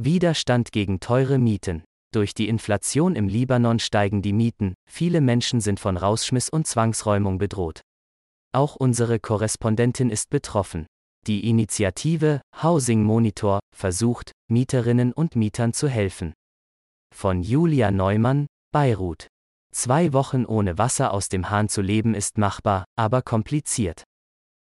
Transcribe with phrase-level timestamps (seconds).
[0.00, 1.82] Widerstand gegen teure Mieten.
[2.14, 7.38] Durch die Inflation im Libanon steigen die Mieten, viele Menschen sind von Rausschmiss und Zwangsräumung
[7.38, 7.80] bedroht.
[8.54, 10.86] Auch unsere Korrespondentin ist betroffen.
[11.26, 16.32] Die Initiative Housing Monitor versucht, Mieterinnen und Mietern zu helfen.
[17.14, 19.26] Von Julia Neumann, Beirut.
[19.72, 24.04] Zwei Wochen ohne Wasser aus dem Hahn zu leben ist machbar, aber kompliziert.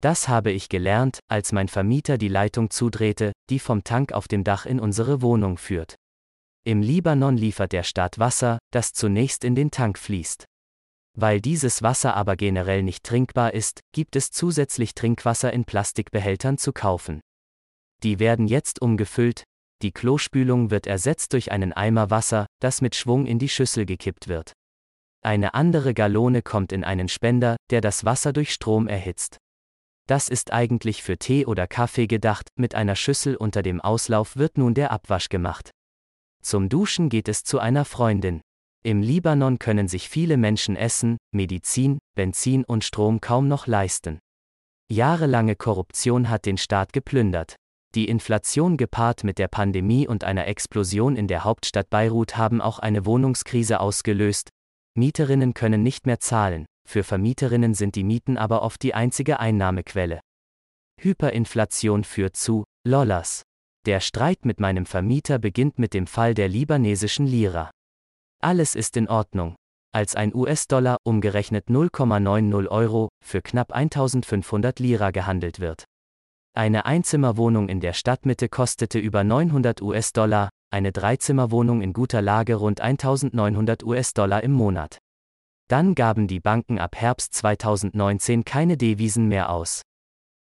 [0.03, 4.43] Das habe ich gelernt, als mein Vermieter die Leitung zudrehte, die vom Tank auf dem
[4.43, 5.95] Dach in unsere Wohnung führt.
[6.65, 10.43] Im Libanon liefert der Staat Wasser, das zunächst in den Tank fließt.
[11.17, 16.73] Weil dieses Wasser aber generell nicht trinkbar ist, gibt es zusätzlich Trinkwasser in Plastikbehältern zu
[16.73, 17.21] kaufen.
[18.03, 19.45] Die werden jetzt umgefüllt,
[19.83, 24.27] die Klospülung wird ersetzt durch einen Eimer Wasser, das mit Schwung in die Schüssel gekippt
[24.27, 24.51] wird.
[25.21, 29.37] Eine andere Gallone kommt in einen Spender, der das Wasser durch Strom erhitzt.
[30.07, 34.57] Das ist eigentlich für Tee oder Kaffee gedacht, mit einer Schüssel unter dem Auslauf wird
[34.57, 35.71] nun der Abwasch gemacht.
[36.41, 38.41] Zum Duschen geht es zu einer Freundin.
[38.83, 44.19] Im Libanon können sich viele Menschen Essen, Medizin, Benzin und Strom kaum noch leisten.
[44.91, 47.55] Jahrelange Korruption hat den Staat geplündert.
[47.95, 52.79] Die Inflation gepaart mit der Pandemie und einer Explosion in der Hauptstadt Beirut haben auch
[52.79, 54.49] eine Wohnungskrise ausgelöst.
[54.95, 60.19] Mieterinnen können nicht mehr zahlen, für Vermieterinnen sind die Mieten aber oft die einzige Einnahmequelle.
[61.01, 63.43] Hyperinflation führt zu Lollas.
[63.85, 67.71] Der Streit mit meinem Vermieter beginnt mit dem Fall der libanesischen Lira.
[68.41, 69.55] Alles ist in Ordnung.
[69.93, 75.85] Als ein US-Dollar, umgerechnet 0,90 Euro, für knapp 1500 Lira gehandelt wird.
[76.55, 82.81] Eine Einzimmerwohnung in der Stadtmitte kostete über 900 US-Dollar, eine Dreizimmerwohnung in guter Lage rund
[82.81, 84.99] 1900 US-Dollar im Monat.
[85.67, 89.81] Dann gaben die Banken ab Herbst 2019 keine Devisen mehr aus.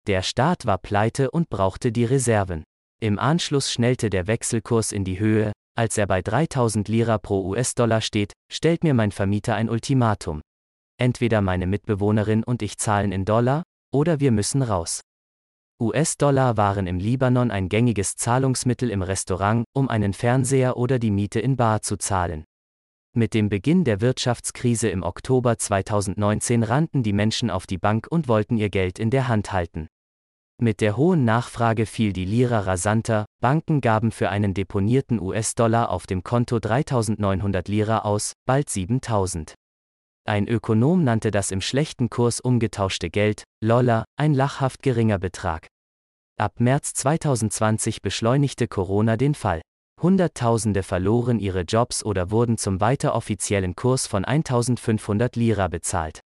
[0.08, 2.64] Der Staat war pleite und brauchte die Reserven.
[3.02, 8.02] Im Anschluss schnellte der Wechselkurs in die Höhe, als er bei 3000 Lira pro US-Dollar
[8.02, 10.42] steht, stellt mir mein Vermieter ein Ultimatum.
[10.98, 15.02] Entweder meine Mitbewohnerin und ich zahlen in Dollar, oder wir müssen raus.
[15.81, 21.42] US-Dollar waren im Libanon ein gängiges Zahlungsmittel im Restaurant, um einen Fernseher oder die Miete
[21.42, 22.46] in Bar zu zahlen.
[23.18, 28.28] Mit dem Beginn der Wirtschaftskrise im Oktober 2019 rannten die Menschen auf die Bank und
[28.28, 29.88] wollten ihr Geld in der Hand halten.
[30.62, 36.08] Mit der hohen Nachfrage fiel die Lira rasanter, Banken gaben für einen deponierten US-Dollar auf
[36.08, 39.54] dem Konto 3900 Lira aus, bald 7000.
[40.25, 45.68] Ein Ökonom nannte das im schlechten Kurs umgetauschte Geld, Lolla, ein lachhaft geringer Betrag.
[46.38, 49.62] Ab März 2020 beschleunigte Corona den Fall.
[50.01, 56.22] Hunderttausende verloren ihre Jobs oder wurden zum weiter offiziellen Kurs von 1500 Lira bezahlt.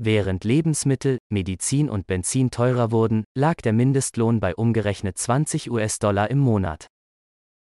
[0.00, 6.38] Während Lebensmittel, Medizin und Benzin teurer wurden, lag der Mindestlohn bei umgerechnet 20 US-Dollar im
[6.38, 6.86] Monat.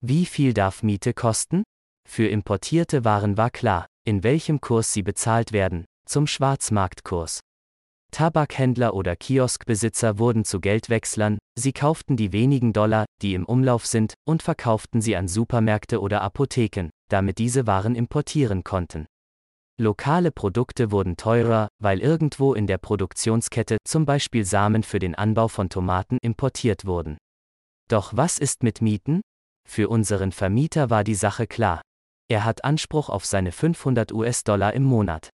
[0.00, 1.64] Wie viel darf Miete kosten?
[2.08, 7.40] Für importierte Waren war klar, in welchem Kurs sie bezahlt werden, zum Schwarzmarktkurs.
[8.10, 14.14] Tabakhändler oder Kioskbesitzer wurden zu Geldwechslern, sie kauften die wenigen Dollar, die im Umlauf sind,
[14.26, 19.06] und verkauften sie an Supermärkte oder Apotheken, damit diese Waren importieren konnten.
[19.80, 25.46] Lokale Produkte wurden teurer, weil irgendwo in der Produktionskette zum Beispiel Samen für den Anbau
[25.46, 27.16] von Tomaten importiert wurden.
[27.88, 29.20] Doch was ist mit Mieten?
[29.68, 31.80] Für unseren Vermieter war die Sache klar.
[32.28, 35.30] Er hat Anspruch auf seine 500 US-Dollar im Monat.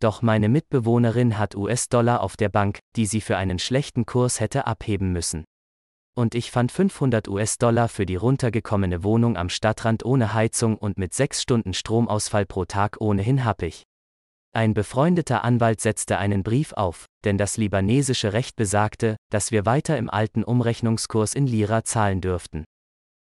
[0.00, 4.66] Doch meine Mitbewohnerin hat US-Dollar auf der Bank, die sie für einen schlechten Kurs hätte
[4.66, 5.44] abheben müssen.
[6.16, 11.14] Und ich fand 500 US-Dollar für die runtergekommene Wohnung am Stadtrand ohne Heizung und mit
[11.14, 13.84] 6 Stunden Stromausfall pro Tag ohnehin happig.
[14.52, 19.98] Ein befreundeter Anwalt setzte einen Brief auf, denn das libanesische Recht besagte, dass wir weiter
[19.98, 22.64] im alten Umrechnungskurs in Lira zahlen dürften.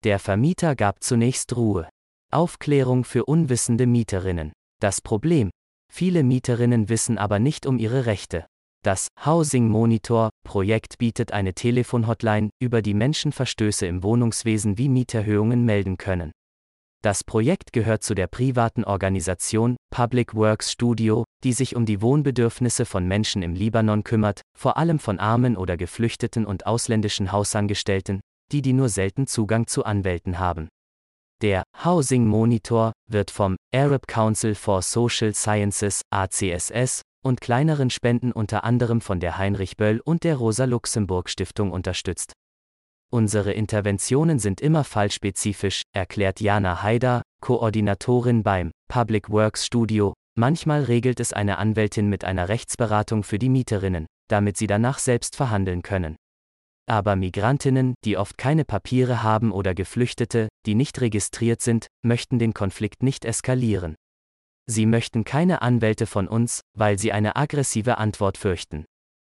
[0.02, 1.88] Der Vermieter gab zunächst Ruhe.
[2.30, 4.52] Aufklärung für unwissende Mieterinnen.
[4.80, 5.50] Das Problem.
[5.96, 8.46] Viele Mieterinnen wissen aber nicht um ihre Rechte.
[8.82, 15.64] Das Housing Monitor Projekt bietet eine Telefonhotline, über die Menschen Verstöße im Wohnungswesen wie Mieterhöhungen
[15.64, 16.32] melden können.
[17.04, 22.86] Das Projekt gehört zu der privaten Organisation Public Works Studio, die sich um die Wohnbedürfnisse
[22.86, 28.18] von Menschen im Libanon kümmert, vor allem von armen oder geflüchteten und ausländischen Hausangestellten,
[28.50, 30.68] die die nur selten Zugang zu Anwälten haben.
[31.44, 38.64] Der Housing Monitor wird vom Arab Council for Social Sciences ACSS und kleineren Spenden unter
[38.64, 42.32] anderem von der Heinrich Böll und der Rosa Luxemburg Stiftung unterstützt.
[43.12, 50.14] Unsere Interventionen sind immer fallspezifisch, erklärt Jana Haider, Koordinatorin beim Public Works Studio.
[50.38, 55.36] Manchmal regelt es eine Anwältin mit einer Rechtsberatung für die Mieterinnen, damit sie danach selbst
[55.36, 56.16] verhandeln können.
[56.86, 62.52] Aber Migrantinnen, die oft keine Papiere haben oder Geflüchtete, die nicht registriert sind, möchten den
[62.52, 63.94] Konflikt nicht eskalieren.
[64.66, 68.84] Sie möchten keine Anwälte von uns, weil sie eine aggressive Antwort fürchten.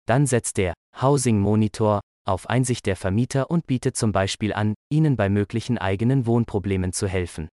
[0.06, 5.16] Dann setzt der Housing Monitor auf Einsicht der Vermieter und bietet zum Beispiel an, ihnen
[5.16, 7.50] bei möglichen eigenen Wohnproblemen zu helfen.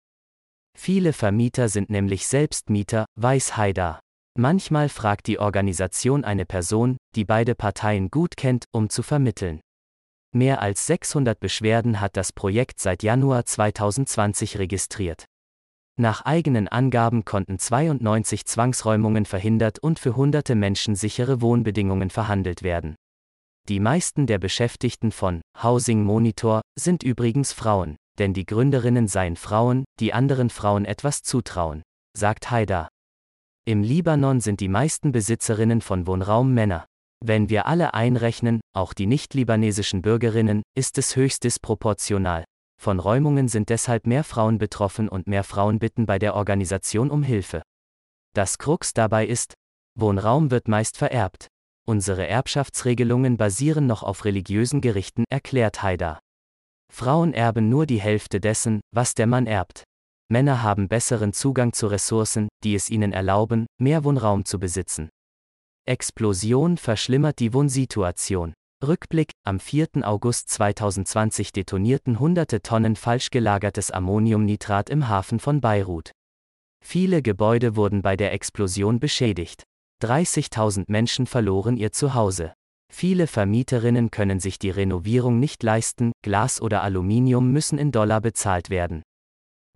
[0.77, 4.01] Viele Vermieter sind nämlich selbst Mieter, weiß Haida.
[4.39, 9.61] Manchmal fragt die Organisation eine Person, die beide Parteien gut kennt, um zu vermitteln.
[10.35, 15.27] Mehr als 600 Beschwerden hat das Projekt seit Januar 2020 registriert.
[15.99, 22.97] Nach eigenen Angaben konnten 92 Zwangsräumungen verhindert und für hunderte Menschen sichere Wohnbedingungen verhandelt werden.
[23.69, 29.85] Die meisten der Beschäftigten von Housing Monitor sind übrigens Frauen, denn die Gründerinnen seien Frauen,
[30.01, 31.83] die anderen Frauen etwas zutrauen,
[32.17, 32.89] sagt Haida.
[33.67, 36.87] Im Libanon sind die meisten Besitzerinnen von Wohnraum Männer.
[37.25, 42.45] Wenn wir alle einrechnen, auch die nicht-libanesischen Bürgerinnen, ist es höchst disproportional.
[42.81, 47.23] Von Räumungen sind deshalb mehr Frauen betroffen und mehr Frauen bitten bei der Organisation um
[47.23, 47.63] Hilfe.
[48.35, 49.55] Das Krux dabei ist,
[49.95, 51.47] Wohnraum wird meist vererbt.
[51.87, 56.19] Unsere Erbschaftsregelungen basieren noch auf religiösen Gerichten, erklärt Haida.
[56.93, 59.85] Frauen erben nur die Hälfte dessen, was der Mann erbt.
[60.29, 65.09] Männer haben besseren Zugang zu Ressourcen, die es ihnen erlauben, mehr Wohnraum zu besitzen.
[65.85, 68.55] Explosion verschlimmert die Wohnsituation.
[68.87, 69.89] Rückblick, am 4.
[70.03, 76.13] August 2020 detonierten hunderte Tonnen falsch gelagertes Ammoniumnitrat im Hafen von Beirut.
[76.85, 79.65] Viele Gebäude wurden bei der Explosion beschädigt.
[80.05, 82.55] 30.000 Menschen verloren ihr Zuhause.
[82.93, 88.71] Viele Vermieterinnen können sich die Renovierung nicht leisten, Glas oder Aluminium müssen in Dollar bezahlt
[88.71, 89.03] werden.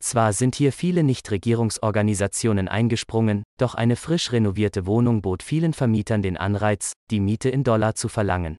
[0.00, 6.36] Zwar sind hier viele Nichtregierungsorganisationen eingesprungen, doch eine frisch renovierte Wohnung bot vielen Vermietern den
[6.36, 8.56] Anreiz, die Miete in Dollar zu verlangen.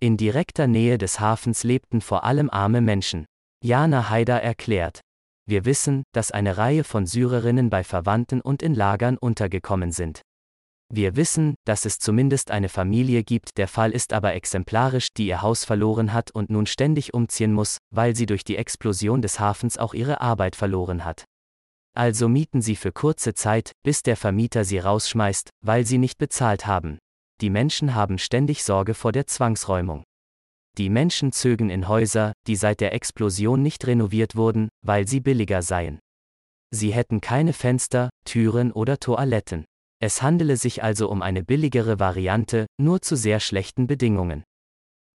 [0.00, 3.26] In direkter Nähe des Hafens lebten vor allem arme Menschen.
[3.62, 5.00] Jana Haider erklärt.
[5.46, 10.22] Wir wissen, dass eine Reihe von Syrerinnen bei Verwandten und in Lagern untergekommen sind.
[10.94, 15.40] Wir wissen, dass es zumindest eine Familie gibt, der Fall ist aber exemplarisch, die ihr
[15.40, 19.78] Haus verloren hat und nun ständig umziehen muss, weil sie durch die Explosion des Hafens
[19.78, 21.24] auch ihre Arbeit verloren hat.
[21.94, 26.66] Also mieten sie für kurze Zeit, bis der Vermieter sie rausschmeißt, weil sie nicht bezahlt
[26.66, 26.98] haben.
[27.40, 30.04] Die Menschen haben ständig Sorge vor der Zwangsräumung.
[30.76, 35.62] Die Menschen zögen in Häuser, die seit der Explosion nicht renoviert wurden, weil sie billiger
[35.62, 36.00] seien.
[36.70, 39.64] Sie hätten keine Fenster, Türen oder Toiletten.
[40.02, 44.42] Es handele sich also um eine billigere Variante, nur zu sehr schlechten Bedingungen.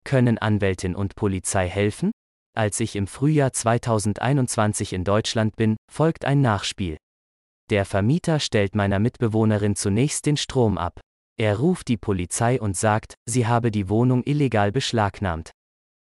[0.03, 2.11] Können Anwältin und Polizei helfen?
[2.53, 6.97] Als ich im Frühjahr 2021 in Deutschland bin, folgt ein Nachspiel.
[7.69, 10.99] Der Vermieter stellt meiner Mitbewohnerin zunächst den Strom ab.
[11.39, 15.51] Er ruft die Polizei und sagt, sie habe die Wohnung illegal beschlagnahmt.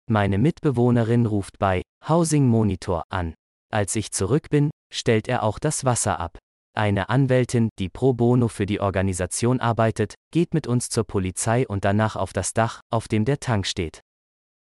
[0.07, 3.33] Meine Mitbewohnerin ruft bei Housing Monitor an.
[3.73, 6.37] Als ich zurück bin, stellt er auch das Wasser ab.
[6.75, 11.83] Eine Anwältin, die pro bono für die Organisation arbeitet, geht mit uns zur Polizei und
[11.85, 14.01] danach auf das Dach, auf dem der Tank steht.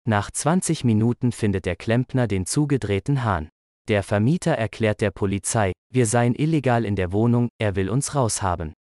[0.06, 3.48] Nach 20 Minuten findet der Klempner den zugedrehten Hahn.
[3.88, 8.74] Der Vermieter erklärt der Polizei, wir seien illegal in der Wohnung, er will uns raushaben.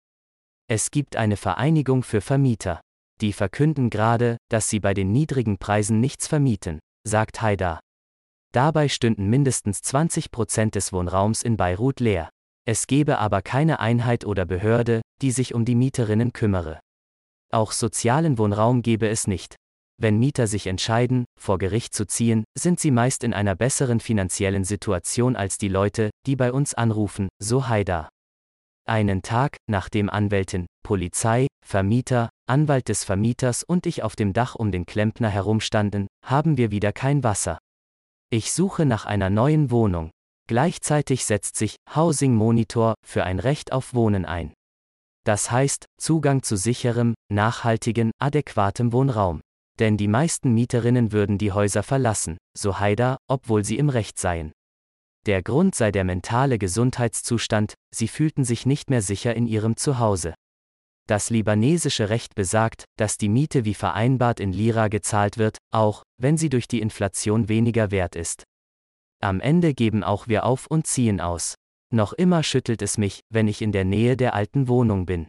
[0.68, 2.80] Es gibt eine Vereinigung für Vermieter.
[3.20, 7.80] Die verkünden gerade, dass sie bei den niedrigen Preisen nichts vermieten, sagt Haidar.
[8.52, 12.30] Dabei stünden mindestens 20 Prozent des Wohnraums in Beirut leer.
[12.64, 16.80] Es gebe aber keine Einheit oder Behörde, die sich um die Mieterinnen kümmere.
[17.52, 19.56] Auch sozialen Wohnraum gebe es nicht.
[20.00, 24.64] Wenn Mieter sich entscheiden, vor Gericht zu ziehen, sind sie meist in einer besseren finanziellen
[24.64, 28.08] Situation als die Leute, die bei uns anrufen, so Haida.
[28.84, 34.72] Einen Tag, nachdem Anwältin, Polizei, Vermieter, Anwalt des Vermieters und ich auf dem Dach um
[34.72, 37.58] den Klempner herumstanden, haben wir wieder kein Wasser.
[38.30, 40.10] Ich suche nach einer neuen Wohnung,
[40.52, 44.52] Gleichzeitig setzt sich Housing Monitor für ein Recht auf Wohnen ein.
[45.24, 49.40] Das heißt, Zugang zu sicherem, nachhaltigen, adäquatem Wohnraum.
[49.78, 54.52] Denn die meisten Mieterinnen würden die Häuser verlassen, so Haida, obwohl sie im Recht seien.
[55.24, 60.34] Der Grund sei der mentale Gesundheitszustand, sie fühlten sich nicht mehr sicher in ihrem Zuhause.
[61.08, 66.36] Das libanesische Recht besagt, dass die Miete wie vereinbart in Lira gezahlt wird, auch wenn
[66.36, 68.44] sie durch die Inflation weniger wert ist.
[69.22, 71.54] Am Ende geben auch wir auf und ziehen aus.
[71.94, 75.28] Noch immer schüttelt es mich, wenn ich in der Nähe der alten Wohnung bin.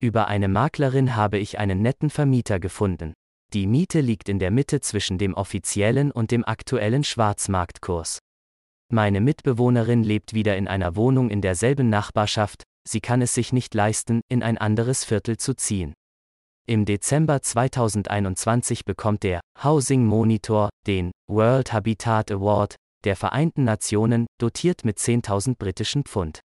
[0.00, 3.12] Über eine Maklerin habe ich einen netten Vermieter gefunden.
[3.52, 8.18] Die Miete liegt in der Mitte zwischen dem offiziellen und dem aktuellen Schwarzmarktkurs.
[8.90, 13.72] Meine Mitbewohnerin lebt wieder in einer Wohnung in derselben Nachbarschaft, sie kann es sich nicht
[13.74, 15.94] leisten, in ein anderes Viertel zu ziehen.
[16.66, 24.84] Im Dezember 2021 bekommt der Housing Monitor den World Habitat Award der Vereinten Nationen, dotiert
[24.84, 26.40] mit 10.000 britischen Pfund.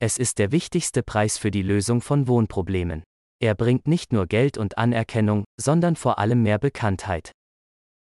[0.00, 3.02] Es ist der wichtigste Preis für die Lösung von Wohnproblemen.
[3.42, 7.32] Er bringt nicht nur Geld und Anerkennung, sondern vor allem mehr Bekanntheit.